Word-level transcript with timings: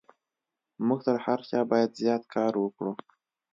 موږ 0.85 0.99
تر 1.07 1.17
هر 1.25 1.39
چا 1.49 1.59
بايد 1.71 1.91
زيات 2.01 2.23
کار 2.33 2.53
وکړو. 2.59 2.91